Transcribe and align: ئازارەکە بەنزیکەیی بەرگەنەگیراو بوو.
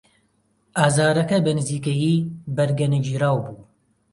ئازارەکە 0.81 1.37
بەنزیکەیی 1.45 2.15
بەرگەنەگیراو 2.55 3.37
بوو. 3.45 3.61